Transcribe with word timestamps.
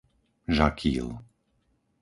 Žakýl 0.57 1.05